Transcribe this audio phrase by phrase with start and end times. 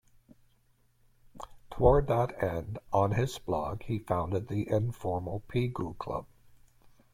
[1.69, 6.25] Toward that end, on his blog he founded the informal Pigou Club.